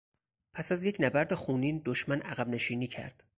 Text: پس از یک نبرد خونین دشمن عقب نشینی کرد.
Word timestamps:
پس 0.53 0.71
از 0.71 0.83
یک 0.83 0.97
نبرد 0.99 1.33
خونین 1.33 1.81
دشمن 1.85 2.21
عقب 2.21 2.49
نشینی 2.49 2.87
کرد. 2.87 3.23